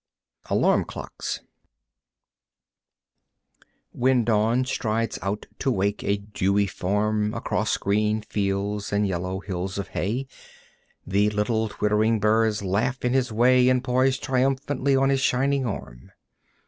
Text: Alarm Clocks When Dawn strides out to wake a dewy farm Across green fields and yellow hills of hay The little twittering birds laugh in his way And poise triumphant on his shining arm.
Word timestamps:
Alarm 0.49 0.83
Clocks 0.83 1.41
When 3.91 4.23
Dawn 4.23 4.65
strides 4.65 5.19
out 5.21 5.45
to 5.59 5.69
wake 5.69 6.03
a 6.03 6.17
dewy 6.17 6.65
farm 6.65 7.35
Across 7.35 7.77
green 7.77 8.23
fields 8.23 8.91
and 8.91 9.07
yellow 9.07 9.41
hills 9.41 9.77
of 9.77 9.89
hay 9.89 10.25
The 11.05 11.29
little 11.29 11.69
twittering 11.69 12.19
birds 12.19 12.63
laugh 12.63 13.05
in 13.05 13.13
his 13.13 13.31
way 13.31 13.69
And 13.69 13.83
poise 13.83 14.17
triumphant 14.17 14.87
on 14.97 15.09
his 15.11 15.21
shining 15.21 15.67
arm. 15.67 16.09